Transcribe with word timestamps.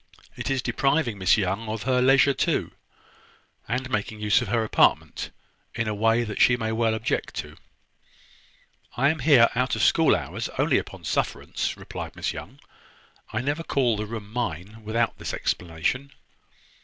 It 0.35 0.49
is 0.49 0.63
depriving 0.63 1.19
Miss 1.19 1.37
Young 1.37 1.69
of 1.69 1.83
her 1.83 2.01
leisure, 2.01 2.33
too, 2.33 2.71
and 3.67 3.87
making 3.91 4.19
use 4.19 4.41
of 4.41 4.47
her 4.47 4.63
apartment 4.63 5.29
in 5.75 5.87
a 5.87 5.93
way 5.93 6.23
that 6.23 6.41
she 6.41 6.57
may 6.57 6.71
well 6.71 6.95
object 6.95 7.35
to." 7.35 7.55
"I 8.97 9.09
am 9.11 9.19
here, 9.19 9.49
out 9.53 9.75
of 9.75 9.83
school 9.83 10.15
hours, 10.15 10.49
only 10.57 10.79
upon 10.79 11.03
sufferance," 11.03 11.77
replied 11.77 12.15
Miss 12.15 12.33
Young. 12.33 12.59
"I 13.31 13.41
never 13.41 13.61
call 13.61 13.95
the 13.97 14.07
room 14.07 14.27
mine 14.33 14.81
without 14.83 15.19
this 15.19 15.35
explanation." 15.35 16.09